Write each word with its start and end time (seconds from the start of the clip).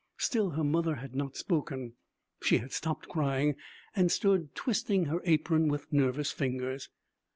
Still 0.17 0.49
her 0.57 0.63
mother 0.63 0.95
had 0.95 1.13
not 1.13 1.37
spoken. 1.37 1.93
She 2.41 2.57
had 2.57 2.71
stopped 2.71 3.07
crying 3.07 3.53
and 3.95 4.11
stood 4.11 4.55
twisting 4.55 5.05
her 5.05 5.21
apron 5.25 5.67
with 5.67 5.93
nervous 5.93 6.31
fingers. 6.31 6.89